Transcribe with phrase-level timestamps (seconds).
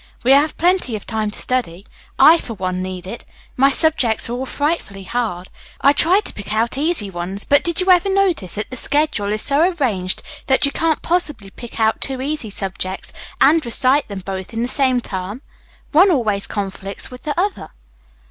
[0.23, 1.85] "We have plenty of time to study.
[2.17, 3.23] I, for one, need it.
[3.55, 5.49] My subjects are all frightfully hard.
[5.79, 9.31] I tried to pick out easy ones, but did you ever notice that the schedule
[9.31, 14.21] is so arranged that you can't possibly pick out two easy subjects and recite them
[14.25, 15.43] both in the same term?
[15.91, 17.69] One always conflicts with the other."